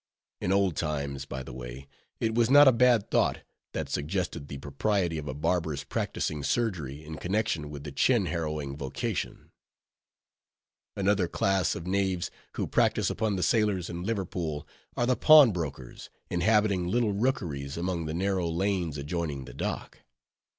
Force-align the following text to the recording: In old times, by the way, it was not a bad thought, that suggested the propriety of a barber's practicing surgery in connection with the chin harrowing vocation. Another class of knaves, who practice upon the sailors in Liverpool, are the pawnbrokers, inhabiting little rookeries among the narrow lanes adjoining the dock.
In 0.39 0.51
old 0.51 0.75
times, 0.75 1.25
by 1.25 1.43
the 1.43 1.53
way, 1.53 1.87
it 2.19 2.33
was 2.33 2.49
not 2.49 2.67
a 2.67 2.71
bad 2.71 3.11
thought, 3.11 3.41
that 3.73 3.87
suggested 3.87 4.47
the 4.47 4.57
propriety 4.57 5.19
of 5.19 5.27
a 5.27 5.35
barber's 5.35 5.83
practicing 5.83 6.41
surgery 6.41 7.05
in 7.05 7.17
connection 7.17 7.69
with 7.69 7.83
the 7.83 7.91
chin 7.91 8.25
harrowing 8.25 8.75
vocation. 8.75 9.51
Another 10.95 11.27
class 11.27 11.75
of 11.75 11.85
knaves, 11.85 12.31
who 12.53 12.65
practice 12.65 13.11
upon 13.11 13.35
the 13.35 13.43
sailors 13.43 13.91
in 13.91 14.01
Liverpool, 14.01 14.67
are 14.97 15.05
the 15.05 15.15
pawnbrokers, 15.15 16.09
inhabiting 16.31 16.87
little 16.87 17.13
rookeries 17.13 17.77
among 17.77 18.07
the 18.07 18.13
narrow 18.15 18.49
lanes 18.49 18.97
adjoining 18.97 19.45
the 19.45 19.53
dock. 19.53 19.99